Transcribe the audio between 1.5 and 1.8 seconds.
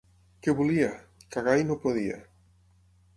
i no